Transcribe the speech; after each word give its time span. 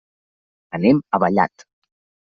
Anem 0.79 1.03
a 1.19 1.23
Vallat. 1.25 1.71